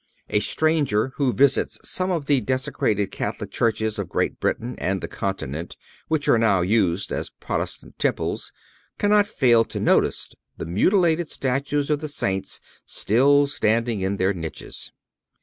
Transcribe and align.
A 0.31 0.39
stranger 0.39 1.09
who 1.17 1.31
visits 1.31 1.77
some 1.83 2.09
of 2.09 2.25
the 2.25 2.41
desecrated 2.41 3.11
Catholic 3.11 3.51
churches 3.51 3.99
of 3.99 4.09
Great 4.09 4.39
Britain 4.39 4.73
and 4.79 4.99
the 4.99 5.07
Continent 5.07 5.77
which 6.07 6.27
are 6.27 6.39
now 6.39 6.61
used 6.61 7.11
as 7.11 7.29
Protestant 7.29 7.99
temples 7.99 8.51
cannot 8.97 9.27
fail 9.27 9.63
to 9.65 9.79
notice 9.79 10.29
the 10.57 10.65
mutilated 10.65 11.29
statues 11.29 11.91
of 11.91 11.99
the 11.99 12.09
Saints 12.09 12.59
still 12.83 13.45
standing 13.45 14.01
in 14.01 14.17
their 14.17 14.33
niches. 14.33 14.91